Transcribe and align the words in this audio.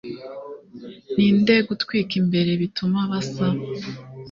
Ninde 1.15 1.55
gutwika 1.67 2.13
imbere 2.21 2.51
bituma 2.61 2.99
basa 3.11 3.47